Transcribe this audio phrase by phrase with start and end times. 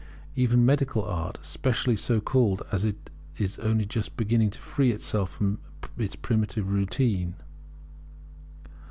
[0.35, 2.63] Even Medical Art, specially so called,
[3.37, 5.59] is only just beginning to free itself from
[5.95, 7.35] its primitive routine.